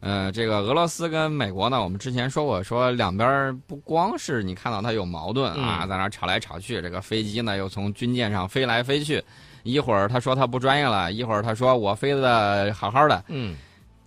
[0.00, 9.22] 呃，这个俄罗斯跟美国呢，我们之前说过，说两边不光是你看到它有矛盾啊，在那吵来吵去，这个飞机呢又从军舰上飞来飞去，
[9.62, 13.54] 一会儿他说他不专业了，一会儿他说我飞的好好的，嗯，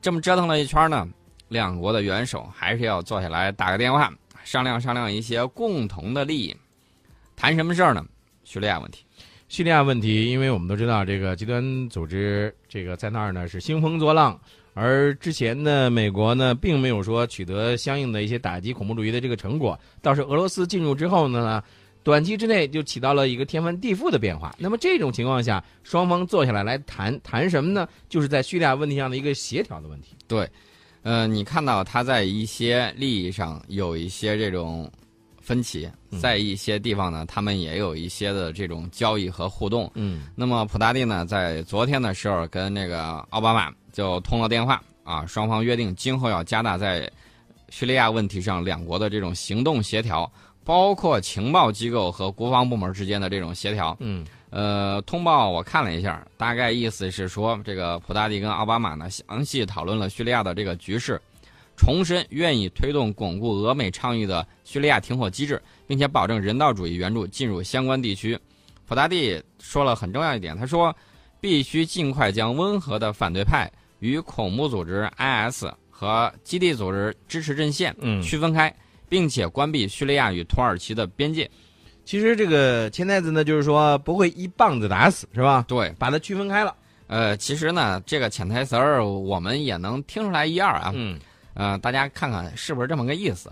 [0.01, 1.07] 这么折腾了一圈呢，
[1.49, 4.12] 两国的元首还是要坐下来打个电话，
[4.44, 6.57] 商量商量一些共同的利益，
[7.35, 8.03] 谈什么事儿呢？
[8.44, 9.05] 叙利亚问题。
[9.54, 14.36] 叙利亚问题，因为我们都知道，这个极端组织这个在那儿呢是兴风作浪。
[14.74, 21.63] 而之前呢，美国呢并没有说取得相应的一些打击恐怖主义的这个成果，倒是俄罗斯进入之后呢，
[22.02, 24.55] 短期之内就起到了一个天翻地覆的变化。
[24.58, 27.88] 那么这种情况下，双方坐下来来谈谈什么呢？
[28.10, 30.16] 就是在叙利亚问题上的一个协调的问题。
[30.27, 30.49] 对，
[31.04, 34.91] 呃，你看到他在一些利益上有一些这种
[35.44, 35.88] 分歧，
[36.20, 39.92] 在一些地方呢，他们也有一些的这种交易和互动。
[39.94, 43.72] 嗯，那么普大帝呢，在昨天的时候跟那个奥巴马。
[43.94, 47.08] 就通了电话啊，双方约定今后要加大在
[47.70, 50.27] 叙利亚问题上两国的这种行动协调，
[50.63, 53.96] 包括情报机构和国防部门之间的这种协调。
[54.00, 61.22] 嗯，呃，通报我看了一下，大概意思是说，这个普大帝跟奥巴马呢详细讨论了叙利亚的这个局势，
[61.76, 68.38] 重申愿意推动巩固俄美倡议的叙利亚停火机制，并且保证人道主义援助进入相关地区。
[68.85, 70.95] 普大帝说了很重要一点，他说
[71.39, 73.71] 必须尽快将温和的反对派。
[73.99, 78.75] 与恐怖组织 IS 和基地组织支持阵线区分开，
[79.07, 81.49] 并且关闭叙利亚与土耳其的边界。
[82.03, 85.63] 其实这个潜台词呢，就是说不会一棒子打死，是吧？
[85.69, 86.75] 对，把它区分开了。
[87.07, 90.91] 呃，其实呢，这个潜台词儿我们也能听出来一二啊。
[90.94, 91.17] 嗯。
[91.53, 93.49] 呃，大家看看是不是这么个意思？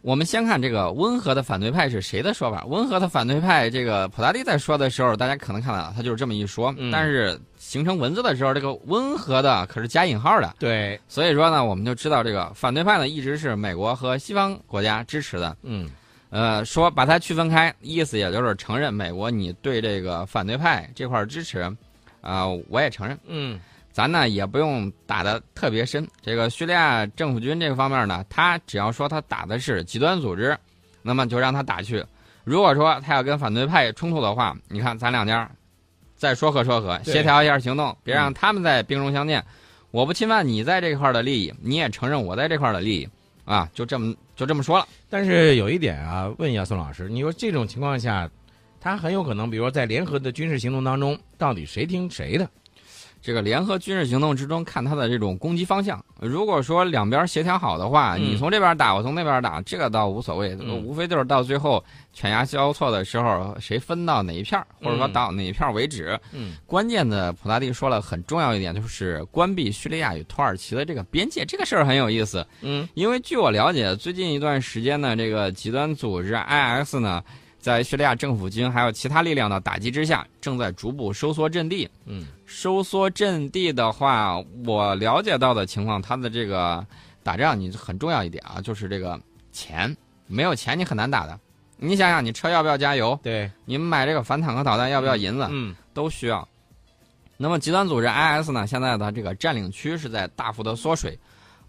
[0.00, 2.66] 我们先看这个温和的反对派是谁的说法。
[2.66, 6.74] 温和的反对派，这个普大帝在说的时候，大家可能看到他就是这么一说。
[6.92, 10.54] 但是形成文字的时候，这个温和的可是加引号的。
[10.58, 15.56] 对，所以说呢，我们就知道这个反对派呢一直是美国和西方国家支持的。
[15.62, 15.88] 嗯，
[16.28, 21.60] 呃，说把它区分开，意思也就是承认美国你对这个反对派这块支持，
[22.20, 23.18] 啊，我也承认。
[23.26, 23.58] 嗯。
[23.94, 30.58] 咱呢也不用打的特别深，这个叙利亚政府军这个方面呢，他只要说他打的是极端组织，
[31.00, 32.04] 那么就让他打去。
[32.42, 35.48] 如果说他要跟反对派冲突的话，你看咱两家
[36.16, 39.44] 再说和说和，协调一下行动，别让他们在兵戎相见。
[39.92, 43.08] 我不侵犯你在这块的利益，你也承认我在这块的利益，
[43.44, 44.88] 啊，就这么就这么说了。
[45.08, 48.28] 但是有一点啊，问一下宋老师，你说这种情况下，
[48.80, 52.50] 他很有可能，比如说在联合的军事行动当中，到底谁听谁的？
[53.24, 56.04] 这个联合军事行动之中，看他的这种攻击方向。
[56.20, 61.82] 如果说两边协调好的话，你从这边打，我从那边打，这个倒无所谓，无非就是到最后
[62.12, 66.20] 犬牙交错的时候，谁分到哪一片或者说到哪一片为止。
[66.32, 72.46] 嗯，关键的普大帝说了很重要一点，就是关闭叙利亚与土耳其的这个边界，这个事儿很有意思。
[72.60, 77.24] 嗯，因为据我了解，最近一段时间呢，这个极端组织 IS 呢。
[77.64, 81.88] 在叙利亚政府军还有其他力量的打击之下，正在逐步收缩阵地。
[82.04, 84.36] 嗯，收缩阵地的话，
[84.66, 86.86] 我了解到的情况，它的这个
[87.22, 89.18] 打仗你很重要一点啊，就是这个
[89.50, 91.40] 钱，没有钱你很难打的。
[91.78, 93.18] 你想想，你车要不要加油？
[93.22, 95.46] 对，你们买这个反坦克导弹要不要银子？
[95.50, 96.46] 嗯，都需要。
[97.38, 98.66] 那么极端组织 IS 呢？
[98.66, 101.18] 现在的这个占领区是在大幅的缩水，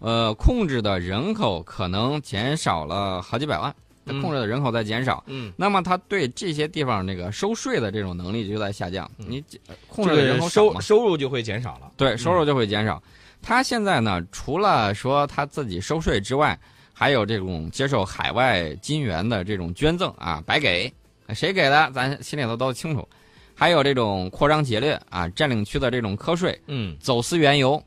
[0.00, 3.74] 呃，控制的人口可能减少了好几百万。
[4.20, 9.10] 控制的人口在减少，嗯，那么他对这些地方那个收税的这种能力就在下降。
[9.16, 9.42] 你
[9.88, 13.02] 控制的人口收收入就会减少了，对，收入就会减少。
[13.42, 16.58] 他现在呢，除了说他自己收税之外，
[16.92, 20.92] 还有这种接受海外金元的这种捐赠啊，白给，
[21.34, 23.06] 谁给的咱心里头都清楚。
[23.54, 27.82] 还有这种扩张劫掠啊，占领区的这种瞌税，嗯，走私原油。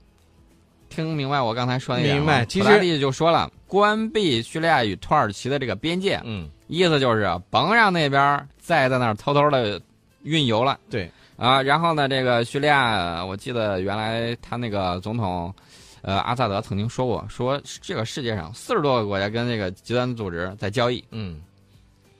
[0.89, 3.51] 听明白我刚才说的明白，其实就说了。
[3.69, 9.79] 关闭叙利亚与土耳其的这个边界，嗯，意思就是甭让那边再在那儿偷偷的
[10.23, 10.79] 运油了。
[10.89, 15.53] 对啊，然后呢，这个叙利亚，我记得原来他那个总统，
[16.01, 21.03] 呃，阿萨德曾经说过，说这个世界上四十多个国家跟这个极端组织在交易。
[21.11, 21.39] 嗯，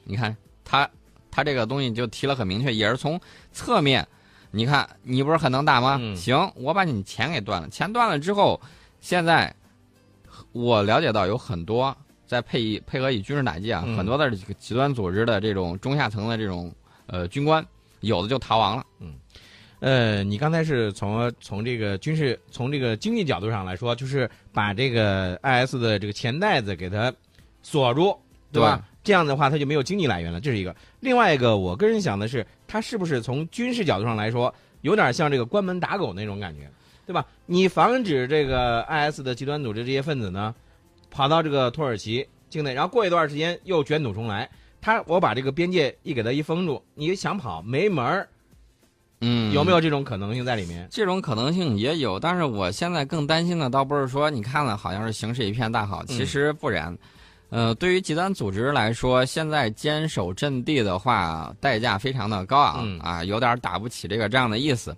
[0.04, 0.88] 你看他
[1.32, 3.20] 他这个东西就提了很明确，也是从
[3.52, 4.08] 侧面，
[4.52, 6.00] 你看你不是很能打吗？
[6.16, 8.62] 行，我把你钱给断了，钱断了之后，
[9.02, 9.52] 现在。
[10.52, 11.96] 我了解到有很多
[12.26, 16.74] 在配配合以军事打击啊，很多的这个极端组织的这种中下层的这种
[17.08, 17.66] 呃军官，
[18.02, 18.86] 有的就逃亡了。
[19.00, 19.14] 嗯，
[19.80, 27.14] 呃，你刚才是从从这个军事从这个经济角度上来说，就是把这个 IS 的这个钱袋子给它
[27.64, 28.18] 锁住，
[28.52, 28.86] 对吧？
[29.02, 30.40] 这样的话，它就没有经济来源了。
[30.40, 30.76] 这是一个。
[31.00, 36.70] 另外一个，我个人想的是，它是不是从军事角度上来说，有点像这个关门打狗那种感觉？
[37.10, 37.26] 对吧？
[37.48, 40.54] 你防止这个 IS 的极端组织这些分子呢，
[41.10, 44.48] 跑到这个土耳其境内，然后过一段时间又卷土重来。
[44.80, 48.30] 他我把这个边界一给他一封住，你想跑没门儿。
[49.22, 50.88] 嗯，有没有这种可能性在里面？
[50.92, 56.96] 这种可能性也有，但是我现在更担心的倒不是说你看了好像是形势一片大好，其实不然。
[57.50, 64.96] 呃，对于极端组织来说，现在坚守阵地的话，代价非常的高昂啊，有点打不起这个仗的意思。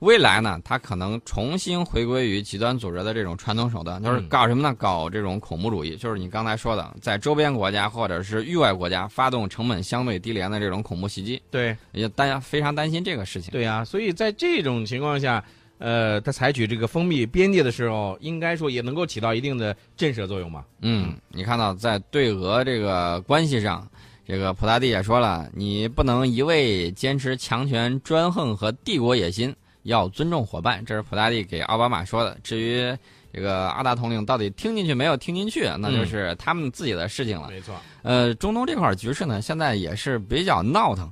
[0.00, 4.74] 未来呢，它可能重新回归于极端组织的这种传统手段，就是搞什么呢？
[4.78, 11.40] 搞这种恐怖主义，就是你刚才说的，在周边国家或者是域外国家发动成本相对低廉的这种恐怖袭击。
[11.50, 13.50] 对，也大家非常担心这个事情。
[13.50, 15.42] 对呀，所以在这种情况下，
[15.78, 20.64] 呃，他采取这个封闭边界的时候，应该说也能够起到一定的震慑作用嘛。
[20.82, 23.88] 嗯，你看到在对俄这个关系上，
[24.26, 29.54] 这个普大帝也说了，你不能一味坚持强权专横和帝国野心。
[29.84, 32.36] 要尊重伙伴，这是普大帝给奥巴马说的。
[32.42, 32.94] 至于
[33.32, 37.48] 这个阿达统领到底听进去没有听进去，那就是他们自己的事情了。
[37.48, 37.74] 没错。
[38.02, 41.10] 呃，中东这块局势呢，现在也是比较闹腾。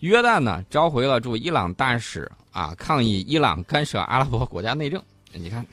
[0.00, 5.00] 约旦呢召回了驻伊朗大使啊，抗议伊朗干涉阿拉伯国家内政。
[5.32, 5.64] 你看，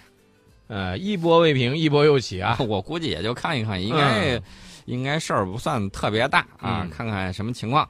[0.68, 2.56] 呃，一波未平，一波又起啊。
[2.68, 4.41] 我估计也就抗议抗议，应该
[4.86, 7.89] 应该事儿不算特别大啊，看看什么情况。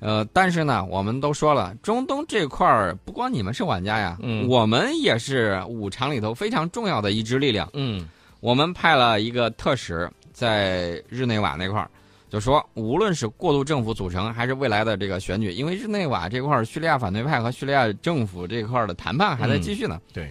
[0.00, 8.08] 呃，但是呢，我们都说了，中东这块儿不光你们是玩家呀，嗯，我们也是五常里头非常重要的一支力量，嗯，
[8.38, 11.90] 我们派了一个特使在日内瓦那块儿，
[12.30, 20.30] 就说无论是过渡政府组成，还是未来的这个选举，因为日内瓦这块儿叙利亚反对派和叙利亚政府这块儿的谈判还在继续呢，对，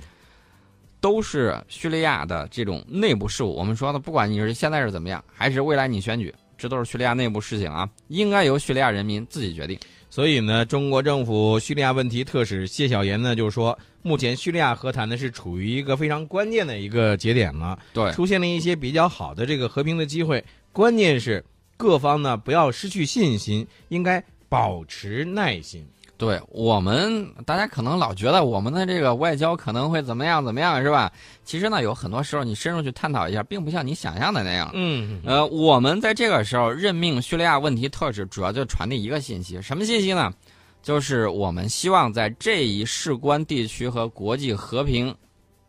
[1.02, 3.54] 都是叙利亚的这种内部事务。
[3.54, 6.34] 我们说的，不管你是现在是怎么样，还是未来你选举。
[6.58, 9.78] 这都是叙利亚内部事情啊，应该由叙利亚人民自己决定。
[10.10, 20.44] 所以呢，中国政府叙利亚问题特使谢晓岩呢就说，目前叙利亚和谈呢是处于一个非常关键的一个节点了，对，出现了一些比较好的这个和平的机会。
[20.72, 21.44] 关键是
[21.76, 25.86] 各方呢不要失去信心，应该保持耐心。
[26.18, 31.12] 对我们，大家可能老觉得我们的这个外交可能会怎么样怎么样，是吧？
[31.46, 34.72] 其实呢，有很多时候你深入去探讨一下，并不像你想象的那样。
[34.74, 40.34] 嗯，呃，我们在这个时候任命叙利亚问题特使，主要就传递一个信息，什么信息呢？
[40.82, 45.14] 就是我们希望在这一事关地区和国际和平、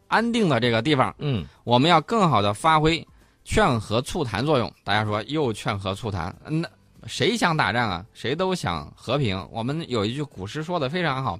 [0.06, 3.06] 安定的这个地方，嗯，我们要更好的发挥
[3.44, 4.72] 劝和促谈作用。
[4.82, 6.66] 大家说又劝和促谈，那。
[7.06, 8.04] 谁想打仗啊？
[8.12, 9.46] 谁都想和平。
[9.50, 11.38] 我们有一句古诗说的非常好：“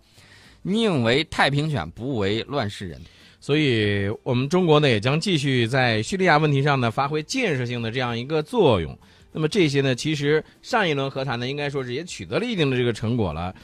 [0.62, 3.00] 宁为太平犬，不为乱世人。”
[3.40, 8.96] 所以，我们中国呢也将继续在叙利亚问题上呢发挥建设性的这样一个作用。
[9.30, 13.54] 那么这些呢，其实上一轮和谈呢，应该说是也取得了一定的这个成果了。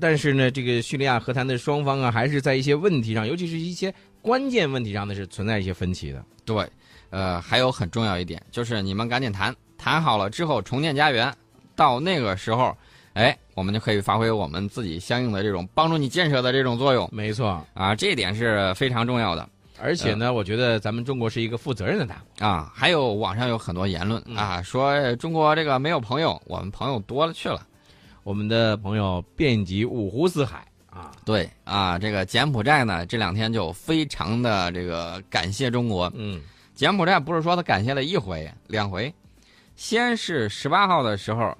[0.00, 3.92] 但是呢，这个叙利亚和谈的双方啊，还是在一些问题上，尤其是一些
[4.22, 6.24] 关键问题上呢，是存在一些分歧的。
[6.44, 6.68] 对，
[7.10, 11.34] 呃，还有很重要一点，就是你们赶紧谈谈好了之后重建家园。
[11.76, 12.76] 到那个时候，
[13.14, 17.08] 哎，我们就可以发挥我们自己相应的这种帮助你建设的这种作用。
[17.12, 19.48] 没错啊，这一点是非常重要的。
[19.82, 22.72] 而且呢，我觉得咱们中国是一个负责任的大国啊。
[22.74, 27.66] 还有网上有很多言论啊，说中国这个没有朋友，我们朋友多了去了，
[28.22, 31.10] 我们的朋友遍及五湖四海啊。
[31.24, 36.10] 对啊，这个柬埔寨呢，这两天就非常的这个感谢中国。
[36.14, 36.40] 嗯，
[36.74, 39.12] 柬埔寨不是说他感谢了一回两回，
[39.74, 41.56] 先是十八号的时候。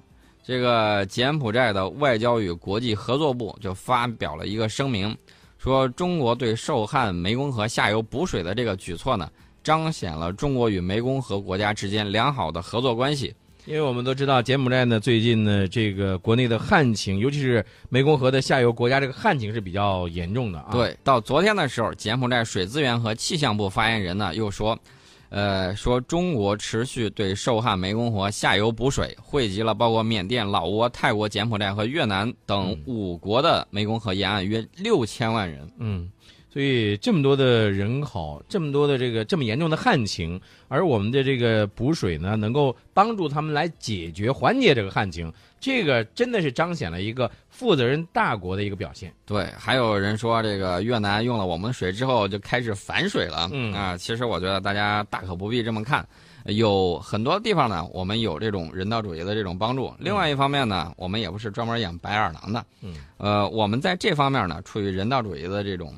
[0.47, 5.17] 这个柬埔寨的外交与国际合作部就发表了一个声明，
[5.57, 9.27] 说中国对受旱湄公河下游补水的这个举措呢，
[9.63, 13.33] 彰显了中国与湄公河国家之间良好的合作关系。
[13.65, 20.69] 因为我们都知道，柬埔寨呢最近呢这个国内的旱情，尤其是湄公河的下游国家，这个旱情是比较严重的啊。
[20.71, 24.77] 对，到昨天的时候，柬埔寨水资源和气象部发言人呢又说。
[25.35, 35.69] 呃，说中国持续对受旱湄公河下游补水，汇集了包括缅甸、老挝、泰国、柬埔寨和越南等五国的湄公河沿岸约六千万人。
[35.77, 36.09] 嗯。
[36.55, 49.13] 所以这么多的人口，这么多的这个这么严重的旱情，而我们的这个补水呢，能够帮助他们来解决缓解这个旱情，这个真的是彰显了一个负责任大国的一个表现。
[49.25, 56.07] 对，还有人说这个越南用了我们水之后就开始反水了，嗯啊，其实我觉得大家大可不必这么看，
[56.45, 59.93] 有很多地方呢，我们有这种人道主义的这种帮助。
[59.99, 65.93] 另外一方面呢，我们也不是专门养白眼狼的，嗯，呃，我们在这方面呢，处于人道主义的这种。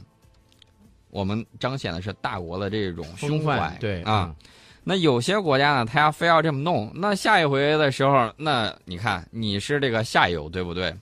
[1.10, 4.36] 我们彰显的是大国的这种胸怀，对啊。
[4.84, 10.96] 那有些国家呢，他要非要这么弄，那下一回的时候，那你看你是这个下游，对不对？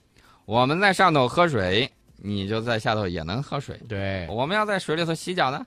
[0.44, 3.78] 我们在上头喝水，你就在下头也能喝水。
[3.88, 5.64] 对，我们要在水里头洗脚呢。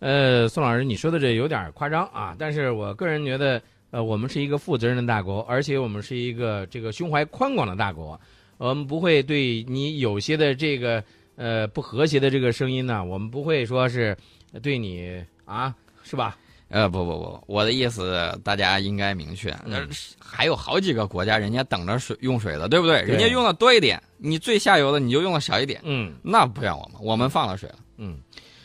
[0.00, 8.20] 呃，宋老师，你说的这有点夸张啊，但是我个人觉得，呃，我们是一个负责任的大国，而且我们是一个这个胸怀宽广的大国，
[8.56, 11.02] 我们不会对你有些的这个
[11.38, 14.14] 呃不和谐的这个声音呢，我们不会说是
[14.60, 16.36] 对你啊，是吧？
[16.68, 23.00] 呃，不不不，我的意思大家应该明确，嗯还有好几个国家人家等着水用水的，对不对？
[23.00, 27.76] 人家用的多一点，你最下游的你就用的少一点，嗯那不怨我们，我们放了水了。
[27.96, 28.18] 嗯，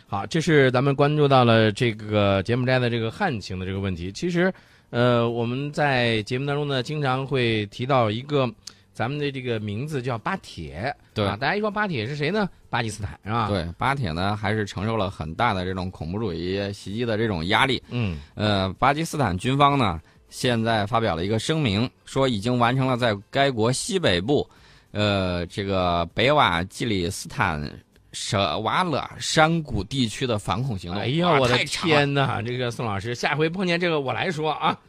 [0.06, 4.12] 好，这是咱们关注到了这个柬埔寨的这个旱情的这个问题。
[4.12, 4.54] 其实，
[4.90, 8.46] 呃，我们在节目当中呢，经常会提到一个
[8.94, 12.48] 咱们的这个名字叫巴铁，对啊，大家一说巴铁是谁呢？
[12.70, 17.82] 巴基斯坦是吧？，对，巴铁呢还是承受了很大的这种恐怖主义袭击的这种压力。
[17.90, 24.48] 嗯呃，巴基斯坦军方呢现在发表了一个声明，说已经完成了在该国西北部，
[24.92, 27.68] 呃，这个北瓦基里斯坦
[28.12, 31.02] 舍瓦勒山谷地区的反恐行动。
[31.02, 32.42] 哎呀，我的天哪！
[32.42, 34.80] 这个宋老师，下回碰见这个我来说啊，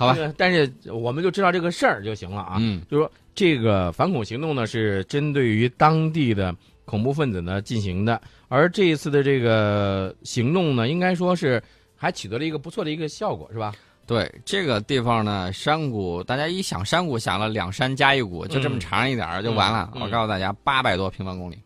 [0.00, 0.26] 好吧这？
[0.26, 2.56] 个但是我们就知道这个事儿就行了啊。
[2.58, 6.54] 嗯，就说这个反恐行动呢，是针对于当地的
[6.86, 11.62] 恐怖分子呢进行的，而这一次的这个行动呢，应该说是
[11.94, 13.74] 还取得了一个不错的一个效果，是吧？
[14.06, 19.88] 对这个地方呢，山谷，大家一想山谷，想了两山加一谷，就这么嗯长一点儿就完了。
[19.94, 21.56] 嗯嗯我告诉大家，八百多平方公里。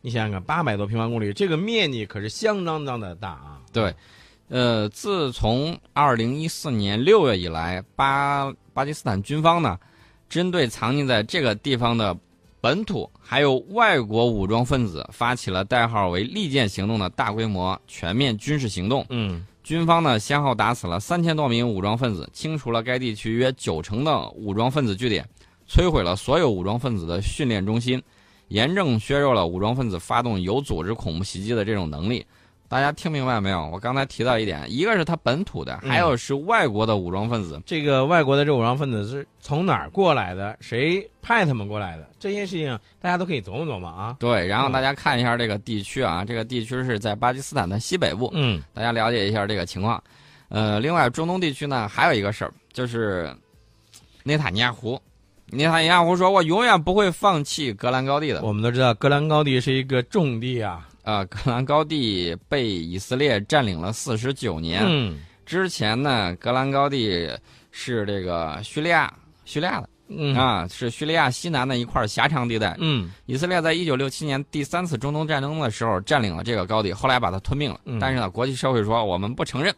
[0.00, 3.60] 你想想看，八百多平方公里，这个面积可是相当当的大啊。
[3.70, 3.94] 对，
[4.50, 9.78] 呃，自从二零一四年六月以来，巴巴基斯坦军方呢，
[10.28, 12.16] 针对藏匿在这个地方的
[12.60, 19.06] 本土还有外国武装分子，发起了代号为“利剑行动”的大规模全面军事行动。
[19.08, 25.24] 嗯军方呢，先后打死了三千多名武装分子，清除了该地区约九成的武装分子据点，
[25.68, 28.02] 摧毁了所有武装分子的训练中心，
[28.48, 32.26] 严重削弱了武装分子发动有组织恐怖袭击的这种能力。
[32.70, 33.68] 大家听明白没有？
[33.72, 37.60] 我刚才提到一点，一个是他本土的，嗯还有是外国的武装分子。
[37.66, 40.56] 这个外国的这武装分子是从哪儿过来的？
[40.60, 42.08] 谁派他们过来的？
[42.20, 44.14] 这些事情大家都可以琢磨琢磨啊。
[44.20, 50.00] 对，然后嗯大家看一下这个地区啊，这个地区是在巴基斯坦的西北部，嗯大家了解一下这个情况。
[50.48, 53.34] 呃，另外中东地区呢，还有一个事儿，就是
[54.22, 54.96] 内塔尼亚胡。
[55.46, 58.42] 内塔尼亚胡说：“我永远不会放弃格兰高地的。
[58.42, 64.82] 我们都知道格兰高地是一个重地啊。”呃，戈兰高地被以色列占领了四十九年。
[64.86, 67.28] 嗯之前呢，戈兰高地
[67.72, 69.12] 是这个叙利亚
[69.44, 72.76] 叙利亚的嗯啊，是叙利亚西南的一块狭长地带。
[72.78, 77.80] 嗯以色列在一九六七年第三次中东战争的时候占领了这个高地，后来把它吞并了。
[77.84, 79.74] 嗯但是呢，国际社会说我们不承认。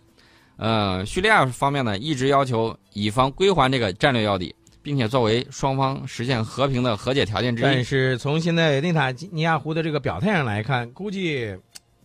[0.58, 7.84] 呃，叙利亚方面呢一直要求以方归还这个战略要地，并且作为双方实现和平的和解条件之一但。
[7.84, 11.56] 是从现在内塔尼亚胡的这个表态上来看，估计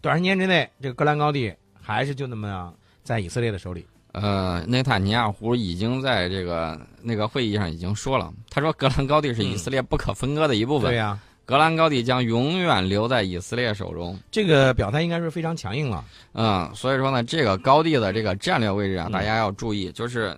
[0.01, 3.85] 短时间之内，这个戈兰高地还是就那么样在以色列的手里。
[4.13, 14.17] 呃，内塔尼亚胡已经在这个那个会议上已经说了，他说格兰高地是以色列不可分割的一部分，对呀、格兰高地将永远留在以色列手中。
[14.31, 16.03] 这个表态应该是非常强硬了。
[16.33, 20.35] 嗯，所以说呢，这个高地的这个战略位置啊，嗯大家要注意，就是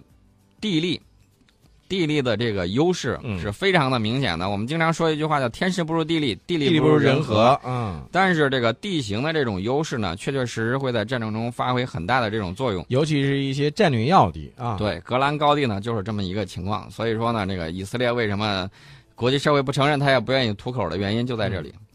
[0.59, 1.01] 地利，
[1.89, 4.49] 地利的这个优势嗯是非常的明显的。
[4.49, 7.61] 我们经常说一句话叫“天时不如地利，地利不如人和和。
[7.65, 12.85] 嗯，”，但是这个地形的这种优势呢，确确实实会在战争中发挥很大的这种作用。
[12.89, 16.89] 尤其是一些战略要地啊。，对，格兰高地呢就是这么一个情况。
[16.91, 18.69] 所以说呢，这个以色列为什么
[19.15, 21.73] 国际社会不承认，他也不愿意吐口的原因就在这里。
[21.75, 21.85] 嗯